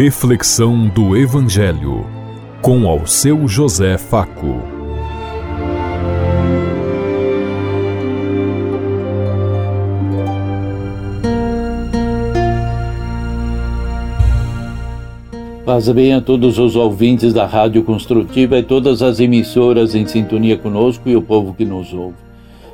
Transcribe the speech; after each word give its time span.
Reflexão 0.00 0.86
do 0.86 1.16
Evangelho 1.16 2.06
com 2.62 2.86
ao 2.86 3.04
seu 3.04 3.48
José 3.48 3.98
Faco. 3.98 4.62
Paz 15.66 15.88
bem 15.88 16.14
a 16.14 16.20
todos 16.20 16.60
os 16.60 16.76
ouvintes 16.76 17.34
da 17.34 17.44
Rádio 17.44 17.82
Construtiva 17.82 18.56
e 18.56 18.62
todas 18.62 19.02
as 19.02 19.18
emissoras 19.18 19.96
em 19.96 20.06
sintonia 20.06 20.56
conosco 20.56 21.08
e 21.08 21.16
o 21.16 21.22
povo 21.22 21.54
que 21.54 21.64
nos 21.64 21.92
ouve. 21.92 22.18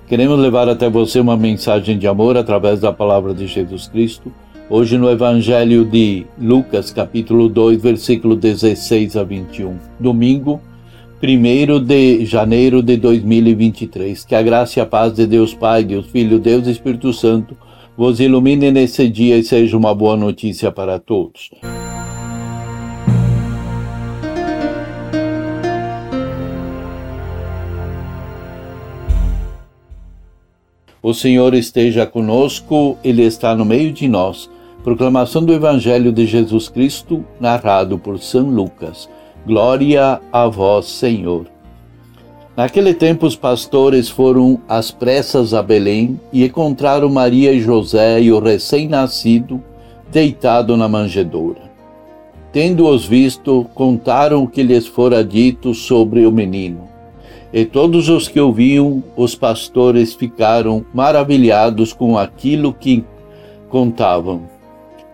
Queremos 0.07 0.39
levar 0.39 0.68
até 0.68 0.91
você 0.91 1.21
uma 1.21 1.39
mensagem 1.39 1.96
de 1.96 2.07
amor 2.07 2.36
através 2.36 2.81
da 2.81 2.93
palavra 2.93 3.32
de 3.32 3.46
Jesus 3.46 3.89
Cristo 3.89 4.31
Hoje 4.71 4.96
no 4.96 5.11
Evangelho 5.11 5.85
de 5.85 6.25
Lucas, 6.41 6.91
capítulo 6.91 7.50
2, 7.50 7.82
versículo 7.82 8.35
16 8.35 9.14
a 9.14 9.23
21. 9.23 9.77
Domingo, 10.00 10.59
1 11.23 11.85
de 11.85 12.25
janeiro 12.25 12.82
de 12.82 12.96
2023. 12.96 14.25
Que 14.25 14.35
a 14.35 14.40
graça 14.40 14.79
e 14.79 14.82
a 14.82 14.87
paz 14.87 15.13
de 15.13 15.27
Deus 15.27 15.53
Pai, 15.53 15.85
Deus 15.85 16.07
Filho, 16.07 16.39
Deus 16.39 16.67
Espírito 16.67 17.13
Santo 17.13 17.54
vos 17.95 18.21
ilumine 18.21 18.71
nesse 18.71 19.07
dia 19.07 19.37
e 19.37 19.45
seja 19.45 19.77
uma 19.77 19.95
boa 19.95 20.17
notícia 20.17 20.73
para 20.73 20.99
todos. 20.99 21.51
O 31.03 31.12
Senhor 31.12 31.53
esteja 31.53 32.06
conosco, 32.06 32.97
Ele 33.05 33.25
está 33.25 33.55
no 33.55 33.67
meio 33.67 33.92
de 33.92 34.09
nós. 34.09 34.54
Proclamação 34.85 35.43
do 35.43 35.55
Evangelho 35.55 36.13
de 36.13 36.27
Jesus 36.27 36.69
Cristo, 36.69 37.25
narrado 37.41 37.99
por 37.99 38.19
São 38.19 38.51
Lucas. 38.51 39.09
Glória 39.47 40.21
a 40.31 40.47
vós, 40.47 40.85
Senhor. 40.85 41.47
Naquele 42.55 42.93
tempo, 42.93 43.25
os 43.25 43.35
pastores 43.35 44.11
foram 44.11 44.61
às 44.69 44.91
pressas 44.91 45.55
a 45.55 45.63
Belém 45.63 46.21
e 46.31 46.45
encontraram 46.45 47.09
Maria 47.09 47.51
e 47.51 47.61
José 47.61 48.21
e 48.21 48.31
o 48.31 48.39
recém-nascido 48.39 49.59
deitado 50.13 50.77
na 50.77 50.87
manjedoura. 50.87 51.63
Tendo-os 52.53 53.07
visto, 53.07 53.67
contaram 53.75 54.43
o 54.45 54.48
que 54.48 54.63
lhes 54.63 54.87
fora 54.87 55.25
dito 55.25 55.73
sobre 55.73 56.27
o 56.27 56.31
menino. 56.31 56.87
E 57.51 57.65
todos 57.65 58.11
os 58.11 58.29
que 58.29 58.39
ouviam, 58.39 59.03
os 59.17 59.35
pastores 59.35 60.13
ficaram 60.13 60.85
maravilhados 60.93 61.95
com 61.95 62.19
aquilo 62.19 62.71
que 62.75 63.03
contavam. 63.71 64.54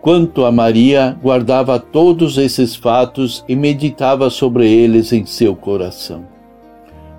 Quanto 0.01 0.45
a 0.45 0.51
Maria, 0.51 1.15
guardava 1.21 1.77
todos 1.77 2.39
esses 2.39 2.75
fatos 2.75 3.45
e 3.47 3.55
meditava 3.55 4.31
sobre 4.31 4.67
eles 4.67 5.13
em 5.13 5.27
seu 5.27 5.55
coração. 5.55 6.25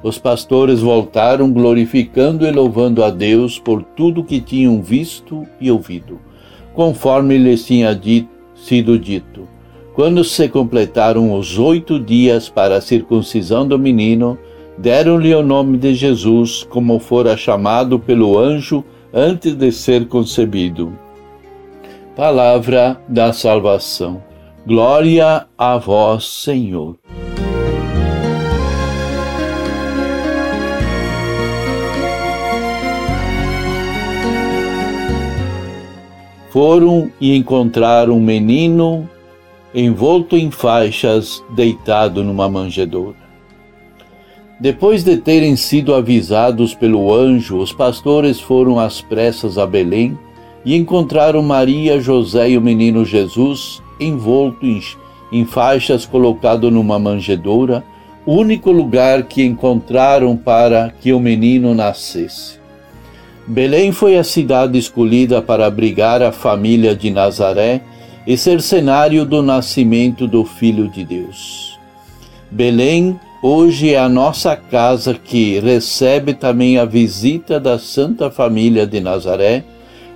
Os 0.03 0.19
pastores 0.19 0.81
voltaram 0.81 1.53
glorificando 1.53 2.45
e 2.45 2.51
louvando 2.51 3.05
a 3.05 3.11
Deus 3.11 3.57
por 3.57 3.85
tudo 3.85 4.25
que 4.25 4.41
tinham 4.41 4.83
visto 4.83 5.47
e 5.61 5.71
ouvido, 5.71 6.19
conforme 6.75 7.39
lhes 7.39 7.65
tinha 7.65 7.95
dito, 7.95 8.29
sido 8.57 8.99
dito. 8.99 9.47
Quando 9.95 10.25
se 10.25 10.49
completaram 10.49 11.39
os 11.39 11.61
oito 11.61 12.01
dias 12.01 12.49
para 12.49 12.79
a 12.79 12.81
circuncisão 12.81 13.65
do 13.65 13.79
menino, 13.79 14.37
deram-lhe 14.77 15.33
o 15.33 15.43
nome 15.43 15.79
de 15.79 15.95
Jesus, 15.95 16.67
como 16.69 16.99
fora 16.99 17.37
chamado 17.37 17.97
pelo 17.97 18.37
anjo 18.37 18.85
antes 19.15 19.55
de 19.55 19.71
ser 19.71 20.09
concebido. 20.09 20.93
Palavra 22.15 23.01
da 23.09 23.33
salvação. 23.33 24.23
Glória 24.67 25.47
a 25.57 25.79
vós, 25.79 26.27
Senhor. 26.27 26.99
Foram 36.51 37.11
e 37.19 37.35
encontraram 37.35 38.19
um 38.19 38.21
menino 38.21 39.09
envolto 39.75 40.37
em 40.37 40.51
faixas, 40.51 41.43
deitado 41.57 42.23
numa 42.23 42.47
manjedoura. 42.47 43.17
Depois 44.61 45.03
de 45.03 45.17
terem 45.17 45.57
sido 45.57 45.95
avisados 45.95 46.75
pelo 46.75 47.11
anjo, 47.15 47.57
os 47.57 47.73
pastores 47.73 48.39
foram 48.39 48.79
às 48.79 49.01
pressas 49.01 49.57
a 49.57 49.67
Belém 49.67 50.15
e 50.65 50.77
encontraram 50.77 51.43
Maria, 51.43 52.01
José 52.01 52.51
e 52.51 52.59
o 52.59 52.61
menino 52.61 53.05
Jesus 53.05 53.83
envolto 53.99 54.67
em, 55.33 55.45
faixas 55.45 56.05
colocado 56.05 56.71
numa 56.71 56.99
manjedoura, 56.99 57.85
único 58.27 58.71
lugar 58.71 59.25
que 59.25 59.45
encontraram 59.45 60.37
para 60.37 60.93
que 61.01 61.13
o 61.13 61.21
menino 61.21 61.75
nascesse. 61.75 62.61
Belém 63.47 63.91
foi 63.91 64.17
a 64.17 64.25
cidade 64.25 64.79
escolhida 64.79 65.43
para 65.43 65.67
abrigar 65.67 66.23
a 66.23 66.31
família 66.31 66.95
de 66.95 67.11
Nazaré 67.11 67.81
e 68.25 68.37
ser 68.37 68.61
cenário 68.61 69.25
do 69.25 69.43
nascimento 69.43 70.29
do 70.29 70.45
Filho 70.45 70.89
de 70.89 71.05
Deus. 71.05 71.77
Belém 72.49 73.19
hoje 73.43 73.93
é 73.93 73.99
a 73.99 74.09
nossa 74.09 74.55
casa 74.55 75.15
que 75.15 75.59
recebe 75.59 76.35
também 76.35 76.79
a 76.79 76.85
visita 76.85 77.59
da 77.59 77.79
Santa 77.81 78.31
Família 78.31 78.87
de 78.87 79.01
Nazaré 79.01 79.65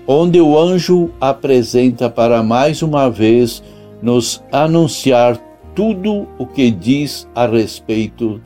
onde 0.07 0.41
o 0.41 0.59
anjo 0.59 1.11
apresenta 1.21 2.09
para 2.09 2.43
mais 2.43 2.83
uma 2.83 3.11
vez 3.11 3.63
nos 4.01 4.43
anunciar 4.53 5.37
tudo 5.75 6.27
o 6.39 6.47
que 6.47 6.71
diz 6.71 7.29
a 7.35 7.47
respeito 7.47 8.41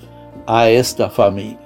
a 0.47 0.67
esta 0.69 1.09
família. 1.09 1.59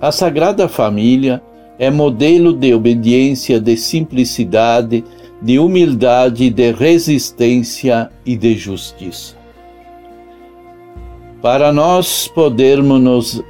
A 0.00 0.12
Sagrada 0.12 0.68
Família 0.68 1.42
é 1.78 1.90
modelo 1.90 2.52
de 2.52 2.74
obediência, 2.74 3.60
de 3.60 3.76
simplicidade, 3.76 5.04
de 5.40 5.58
humildade, 5.58 6.50
de 6.50 6.72
resistência 6.72 8.10
e 8.26 8.36
de 8.36 8.56
justiça. 8.56 9.36
Para 11.40 11.72
nós 11.72 12.26
podermos 12.26 13.00
nos 13.00 13.44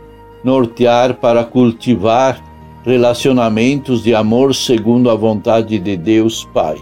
nortear 0.44 1.14
para 1.14 1.44
cultivar 1.44 2.42
relacionamentos 2.84 4.02
de 4.02 4.14
amor 4.14 4.54
segundo 4.54 5.10
a 5.10 5.14
vontade 5.14 5.78
de 5.78 5.96
Deus 5.96 6.44
Pai. 6.52 6.76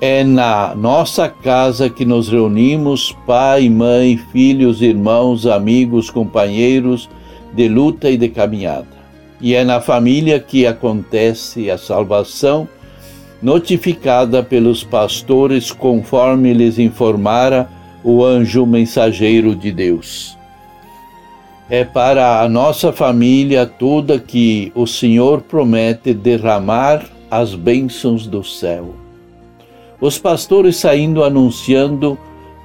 É 0.00 0.24
na 0.24 0.74
nossa 0.74 1.28
casa 1.28 1.90
que 1.90 2.04
nos 2.04 2.28
reunimos, 2.28 3.14
pai, 3.26 3.68
mãe, 3.68 4.16
filhos, 4.16 4.80
irmãos, 4.80 5.46
amigos, 5.46 6.08
companheiros 6.08 7.08
de 7.52 7.68
luta 7.68 8.08
e 8.08 8.16
de 8.16 8.28
caminhada. 8.28 9.00
E 9.40 9.54
é 9.54 9.62
na 9.62 9.80
família 9.80 10.40
que 10.40 10.66
acontece 10.66 11.70
a 11.70 11.76
salvação, 11.76 12.66
notificada 13.42 14.42
pelos 14.42 14.82
pastores 14.82 15.70
conforme 15.70 16.54
lhes 16.54 16.78
informara 16.78 17.68
o 18.02 18.24
anjo 18.24 18.64
mensageiro 18.64 19.54
de 19.54 19.70
Deus 19.72 20.39
é 21.70 21.84
para 21.84 22.40
a 22.42 22.48
nossa 22.48 22.92
família 22.92 23.64
toda 23.64 24.18
que 24.18 24.72
o 24.74 24.88
Senhor 24.88 25.40
promete 25.40 26.12
derramar 26.12 27.04
as 27.30 27.54
bênçãos 27.54 28.26
do 28.26 28.42
céu. 28.42 28.92
Os 30.00 30.18
pastores 30.18 30.76
saindo 30.76 31.22
anunciando 31.22 32.18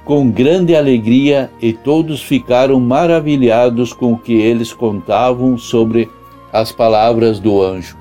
com 0.04 0.28
grande 0.28 0.74
alegria 0.74 1.48
e 1.62 1.72
todos 1.72 2.20
ficaram 2.20 2.80
maravilhados 2.80 3.92
com 3.92 4.14
o 4.14 4.18
que 4.18 4.32
eles 4.32 4.72
contavam 4.72 5.56
sobre 5.56 6.10
as 6.52 6.72
palavras 6.72 7.38
do 7.38 7.62
anjo. 7.62 7.96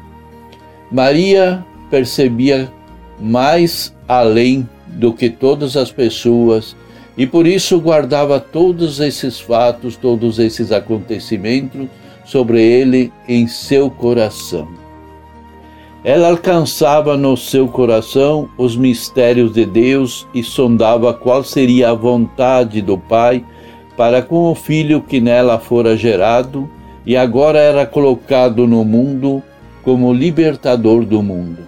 Maria 0.92 1.64
percebia 1.92 2.72
mais 3.20 3.96
além 4.08 4.68
do 4.88 5.14
que 5.14 5.30
todas 5.30 5.78
as 5.78 5.92
pessoas 5.92 6.76
e 7.18 7.26
por 7.26 7.48
isso 7.48 7.80
guardava 7.80 8.40
todos 8.40 9.00
esses 9.00 9.40
fatos, 9.40 9.96
todos 9.96 10.38
esses 10.40 10.72
acontecimentos 10.72 11.88
sobre 12.26 12.62
ele 12.62 13.12
em 13.28 13.48
seu 13.48 13.90
coração. 13.90 14.68
Ela 16.04 16.30
alcançava 16.30 17.18
no 17.18 17.36
seu 17.36 17.68
coração 17.68 18.48
os 18.58 18.76
mistérios 18.76 19.54
de 19.54 19.66
Deus 19.66 20.28
e 20.34 20.44
sondava 20.44 21.14
qual 21.14 21.44
seria 21.44 21.90
a 21.90 21.94
vontade 21.96 22.82
do 22.82 22.98
Pai 22.98 23.44
para 23.98 24.22
com 24.22 24.52
o 24.52 24.56
filho 24.56 25.02
que 25.02 25.20
nela 25.20 25.58
fora 25.58 25.98
gerado 25.98 26.70
e 27.06 27.16
agora 27.16 27.60
era 27.60 27.86
colocado 27.86 28.68
no 28.68 28.84
mundo 28.84 29.42
como 29.84 30.14
libertador 30.14 31.06
do 31.06 31.24
mundo. 31.24 31.60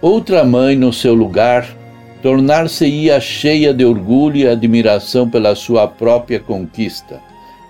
Outra 0.00 0.44
mãe 0.44 0.76
no 0.76 0.92
seu 0.92 1.14
lugar 1.14 1.66
tornar-se-ia 2.24 3.20
cheia 3.20 3.74
de 3.74 3.84
orgulho 3.84 4.38
e 4.38 4.48
admiração 4.48 5.28
pela 5.28 5.54
sua 5.54 5.86
própria 5.86 6.40
conquista, 6.40 7.20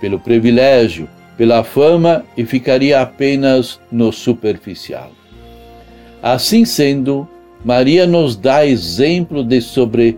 pelo 0.01 0.17
privilégio, 0.17 1.09
pela 1.37 1.65
fama 1.65 2.25
e 2.37 2.45
ficaria 2.45 3.01
apenas 3.01 3.81
no 3.91 4.12
superficial. 4.12 5.11
Assim 6.23 6.65
sendo, 6.65 7.27
Maria 7.65 8.06
nos 8.06 8.37
dá 8.37 8.65
exemplo 8.65 9.43
de 9.43 9.61
sobre 9.61 10.17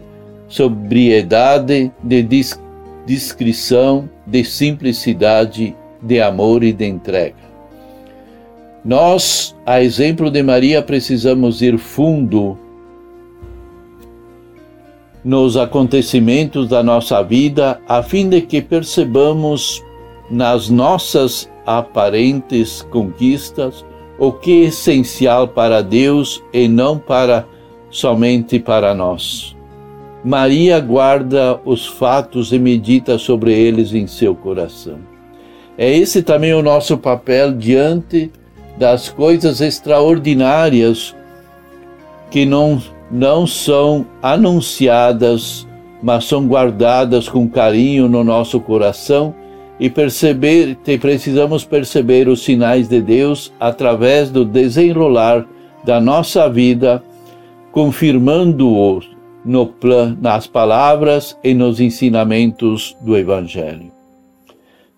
sobriedade, 0.49 1.91
de 2.05 2.23
dis 2.23 2.61
discrição, 3.06 4.06
de 4.27 4.44
simplicidade, 4.44 5.75
de 6.03 6.21
amor 6.21 6.62
e 6.62 6.75
de 6.75 6.85
entrega. 6.85 7.47
Nós, 8.85 9.56
a 9.65 9.82
exemplo 9.82 10.31
de 10.31 10.43
Maria, 10.43 10.82
precisamos 10.82 11.62
ir 11.62 11.79
fundo 11.79 12.66
nos 15.26 15.56
acontecimentos 15.56 16.69
da 16.69 16.84
nossa 16.84 17.20
vida, 17.20 17.81
a 17.88 18.00
fim 18.00 18.28
de 18.28 18.40
que 18.40 18.62
percebamos 18.62 19.82
nas 20.31 20.70
nossas 20.70 21.50
aparentes 21.67 22.87
conquistas 22.93 23.84
o 24.20 24.31
que 24.31 24.62
é 24.62 24.67
essencial 24.67 25.49
para 25.49 25.82
Deus 25.82 26.40
e 26.52 26.69
não 26.69 26.96
para 26.96 27.44
somente 27.90 28.61
para 28.61 28.94
nós. 28.94 29.56
Maria 30.23 30.78
guarda 30.78 31.61
os 31.64 31.84
fatos 31.84 32.52
e 32.52 32.58
medita 32.58 33.19
sobre 33.19 33.52
eles 33.52 33.93
em 33.93 34.06
seu 34.06 34.32
coração. 34.32 34.99
É 35.76 35.93
esse 35.93 36.22
também 36.22 36.55
o 36.55 36.62
nosso 36.62 36.96
papel 36.96 37.52
diante 37.52 38.31
das 38.79 39.08
coisas 39.08 39.61
extraordinárias 39.61 41.17
que 42.31 42.46
não, 42.46 42.81
não 43.11 43.47
são 43.47 44.06
anunciadas, 44.23 45.67
mas 46.03 46.25
são 46.25 46.47
guardadas 46.47 47.29
com 47.29 47.49
carinho 47.49 48.08
no 48.08 48.25
nosso 48.25 48.61
coração 48.61 49.35
e 49.79 49.91
perceber, 49.91 50.76
precisamos 51.00 51.64
perceber 51.64 52.29
os 52.29 52.43
sinais 52.43 52.88
de 52.88 53.00
Deus 53.00 53.53
através 53.61 54.31
do 54.31 54.44
desenrolar 54.44 55.47
da 55.85 56.00
nossa 56.00 56.49
vida, 56.49 57.03
confirmando-os 57.70 59.08
no 59.44 59.73
nas 60.20 60.47
palavras 60.47 61.38
e 61.44 61.55
nos 61.55 61.79
ensinamentos 61.79 62.97
do 63.00 63.17
Evangelho. 63.17 63.93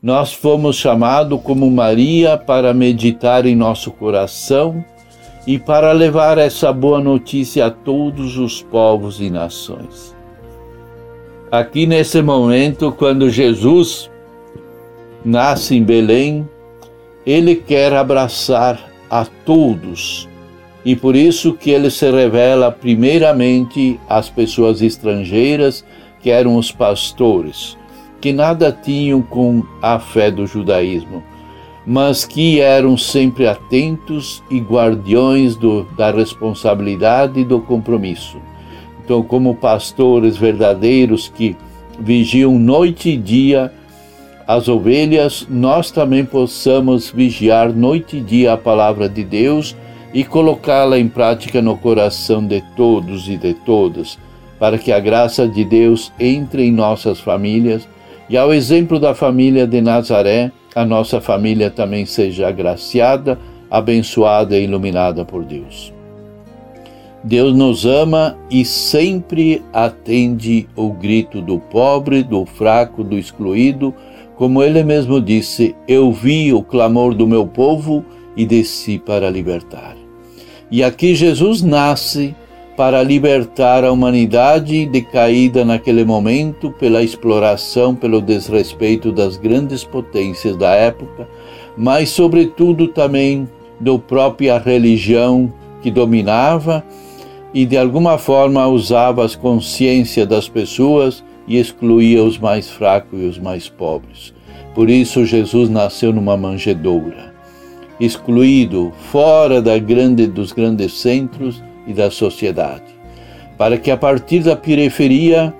Nós 0.03 0.33
fomos 0.33 0.77
chamados 0.77 1.41
como 1.43 1.71
Maria 1.71 2.39
para 2.39 2.73
meditar 2.73 3.45
em 3.45 3.57
nosso 3.57 3.91
coração 3.91 4.83
e 5.49 5.59
para 5.59 5.93
levar 5.93 6.37
essa 6.37 6.71
boa 6.71 7.01
notícia 7.01 7.65
a 7.65 7.71
todos 7.71 8.37
os 8.37 8.61
povos 8.61 9.19
e 9.19 9.31
nações. 9.31 10.15
Aqui 11.51 11.87
nesse 11.87 12.21
momento, 12.21 12.93
quando 12.93 13.31
Jesus 13.31 14.11
nasce 15.25 15.75
em 15.75 15.83
Belém, 15.83 16.47
ele 17.25 17.55
quer 17.55 17.95
abraçar 17.95 18.79
a 19.09 19.25
todos 19.47 20.29
e 20.85 20.95
por 20.95 21.17
isso 21.17 21.55
que 21.55 21.71
ele 21.71 21.91
se 21.91 22.11
revela 22.11 22.71
primeiramente 22.71 23.99
às 24.07 24.29
pessoas 24.29 24.83
estrangeiras, 24.83 25.83
que 26.21 26.29
eram 26.29 26.57
os 26.57 26.71
pastores, 26.71 27.75
que 28.21 28.35
nada 28.35 28.71
tinham 28.71 29.23
com 29.23 29.63
a 29.81 29.99
fé 29.99 30.31
do 30.31 30.47
judaísmo, 30.47 31.23
mas 31.89 32.27
que 32.27 32.61
eram 32.61 32.99
sempre 32.99 33.49
atentos 33.49 34.43
e 34.51 34.61
guardiões 34.61 35.57
do, 35.57 35.85
da 35.97 36.11
responsabilidade 36.11 37.41
e 37.41 37.45
do 37.45 37.63
compromisso. 37.63 38.37
Então, 39.03 39.23
como 39.23 39.55
pastores 39.55 40.37
verdadeiros 40.37 41.33
que 41.35 41.57
vigiam 41.99 42.59
noite 42.59 43.09
e 43.09 43.17
dia 43.17 43.73
as 44.47 44.69
ovelhas, 44.69 45.47
nós 45.49 45.91
também 45.91 46.27
possamos 46.27 47.11
vigiar 47.11 47.73
noite 47.73 48.19
e 48.19 48.21
dia 48.21 48.53
a 48.53 48.59
palavra 48.59 49.09
de 49.09 49.25
Deus 49.25 49.75
e 50.13 50.25
colocá-la 50.25 50.99
em 50.99 51.09
prática 51.09 51.63
no 51.63 51.75
coração 51.75 52.47
de 52.47 52.63
todos 52.77 53.31
e 53.31 53.39
de 53.39 53.55
todas, 53.55 54.19
para 54.59 54.77
que 54.77 54.93
a 54.93 55.01
graça 55.01 55.49
de 55.49 55.65
Deus 55.65 56.13
entre 56.21 56.65
em 56.65 56.71
nossas 56.71 57.19
famílias 57.19 57.89
e, 58.29 58.37
ao 58.37 58.53
exemplo 58.53 59.01
da 59.01 59.15
família 59.15 59.67
de 59.67 59.81
Nazaré, 59.81 60.53
a 60.75 60.85
nossa 60.85 61.21
família 61.21 61.71
também 61.71 62.07
seja 62.07 62.49
agraciada, 62.49 63.39
abençoada 63.71 64.59
e 64.59 64.65
iluminada 64.65 65.25
por 65.25 65.45
Deus. 65.45 65.93
Deus 67.25 67.55
nos 67.55 67.85
ama 67.85 68.39
e 68.51 68.65
sempre 68.65 69.63
atende 69.73 70.69
o 70.77 70.93
grito 70.93 71.43
do 71.43 71.59
pobre, 71.59 72.23
do 72.23 72.47
fraco, 72.47 73.03
do 73.03 73.19
excluído 73.19 73.95
como 74.39 74.63
ele 74.63 74.85
mesmo 74.85 75.21
disse: 75.21 75.75
Eu 75.89 76.13
vi 76.13 76.53
o 76.53 76.63
clamor 76.63 77.13
do 77.13 77.27
meu 77.27 77.45
povo 77.45 78.05
e 78.37 78.47
desci 78.47 78.97
para 78.97 79.29
libertar. 79.29 79.97
E 80.71 80.85
aqui 80.85 81.13
Jesus 81.15 81.61
nasce 81.61 82.37
para 82.79 83.03
libertar 83.03 83.83
a 83.85 83.91
humanidade 83.91 84.87
decaída 84.87 85.65
naquele 85.65 86.05
momento 86.05 86.71
pela 86.71 87.03
exploração, 87.03 87.93
pelo 87.93 88.23
desrespeito 88.23 89.11
das 89.11 89.37
grandes 89.37 89.83
potências 89.83 90.57
da 90.57 90.71
época, 90.77 91.29
mas, 91.77 92.09
sobretudo, 92.11 92.87
também 92.87 93.49
do 93.81 93.99
própria 93.99 94.57
religião 94.59 95.53
que 95.83 95.91
dominava 95.91 96.85
e, 97.53 97.67
de 97.67 97.77
alguma 97.77 98.17
forma, 98.17 98.65
usava 98.69 99.25
as 99.25 99.35
consciências 99.35 100.29
das 100.29 100.49
pessoas 100.49 101.25
e 101.49 101.59
excluía 101.59 102.23
os 102.23 102.39
mais 102.39 102.71
fracos 102.71 103.21
e 103.21 103.25
os 103.25 103.41
mais 103.41 103.69
pobres. 103.69 104.33
Por 104.73 104.89
isso 104.89 105.27
Jesus 105.27 105.69
nasceu 105.69 106.13
numa 106.13 106.37
manjedoura, 106.37 107.35
excluído 107.99 108.93
fora 109.11 109.61
da 109.61 109.77
grande, 109.81 110.29
dos 110.29 110.53
grandes 110.53 110.93
centros 110.93 111.61
e 111.89 111.93
da 111.95 112.11
sociedade, 112.11 112.85
para 113.57 113.79
que 113.79 113.91
a 113.91 113.97
partir 113.97 114.41
da 114.41 114.55
periferia 114.55 115.53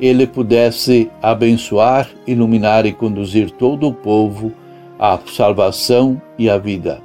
ele 0.00 0.26
pudesse 0.26 1.10
abençoar, 1.22 2.08
iluminar 2.26 2.84
e 2.84 2.92
conduzir 2.92 3.50
todo 3.52 3.88
o 3.88 3.94
povo 3.94 4.52
à 4.98 5.18
salvação 5.26 6.20
e 6.38 6.50
à 6.50 6.58
vida. 6.58 7.00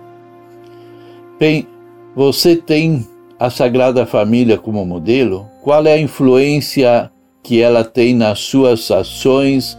Bem, 1.39 1.67
você 2.15 2.55
tem 2.55 3.07
a 3.39 3.49
Sagrada 3.49 4.05
Família 4.05 4.57
como 4.57 4.85
modelo? 4.85 5.47
Qual 5.63 5.85
é 5.85 5.93
a 5.93 5.99
influência 5.99 7.11
que 7.41 7.61
ela 7.61 7.83
tem 7.83 8.15
nas 8.15 8.39
suas 8.39 8.89
ações 8.89 9.77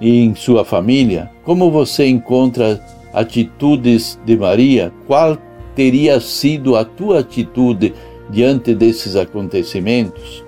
e 0.00 0.24
em 0.24 0.34
sua 0.34 0.64
família? 0.64 1.30
Como 1.44 1.70
você 1.70 2.06
encontra 2.06 2.80
atitudes 3.12 4.18
de 4.24 4.36
Maria? 4.36 4.92
Qual 5.06 5.38
teria 5.74 6.18
sido 6.20 6.74
a 6.74 6.84
tua 6.84 7.20
atitude 7.20 7.94
diante 8.30 8.74
desses 8.74 9.16
acontecimentos? 9.16 10.44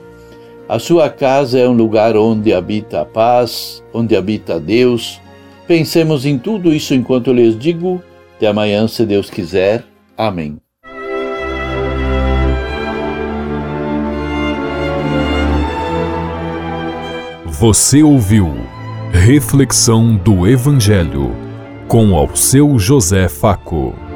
A 0.69 0.79
sua 0.79 1.09
casa 1.09 1.59
é 1.59 1.69
um 1.69 1.73
lugar 1.73 2.17
onde 2.17 2.53
habita 2.53 3.01
a 3.01 3.05
paz, 3.05 3.83
onde 3.93 4.15
habita 4.15 4.61
Deus. 4.61 5.21
Pensemos 5.67 6.27
em 6.27 6.39
tudo 6.39 6.75
isso 6.75 6.95
enquanto 6.95 7.33
lhes 7.33 7.59
digo. 7.59 8.03
Até 8.37 8.49
amanhã, 8.49 8.87
se 8.87 9.07
Deus 9.07 9.31
quiser. 9.31 9.85
Amém. 10.17 10.59
Você 17.47 18.03
ouviu 18.03 18.55
Reflexão 19.13 20.15
do 20.17 20.47
Evangelho 20.47 21.35
com 21.89 22.15
ao 22.15 22.37
seu 22.37 22.79
José 22.79 23.27
Faco. 23.29 24.08